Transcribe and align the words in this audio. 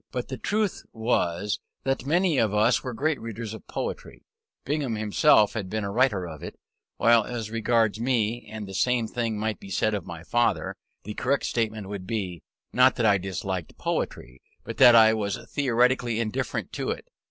But 0.11 0.29
the 0.29 0.37
truth 0.39 0.83
was 0.93 1.59
that 1.83 2.07
many 2.07 2.39
of 2.39 2.55
us 2.55 2.83
were 2.83 2.91
great 2.95 3.21
readers 3.21 3.53
of 3.53 3.67
poetry; 3.67 4.23
Bingham 4.65 4.95
himself 4.95 5.53
had 5.53 5.69
been 5.69 5.83
a 5.83 5.91
writer 5.91 6.27
of 6.27 6.41
it, 6.41 6.57
while 6.97 7.23
as 7.23 7.51
regards 7.51 7.99
me 7.99 8.47
(and 8.51 8.65
the 8.67 8.73
same 8.73 9.07
thing 9.07 9.37
might 9.37 9.59
be 9.59 9.69
said 9.69 9.93
of 9.93 10.07
my 10.07 10.23
father), 10.23 10.75
the 11.03 11.13
correct 11.13 11.45
statement 11.45 11.87
would 11.87 12.07
be, 12.07 12.41
not 12.73 12.95
that 12.95 13.05
I 13.05 13.19
disliked 13.19 13.77
poetry, 13.77 14.41
but 14.63 14.77
that 14.77 14.95
I 14.95 15.13
was 15.13 15.37
theoretically 15.53 16.19
indifferent 16.19 16.73
to 16.73 16.89
it. 16.89 17.05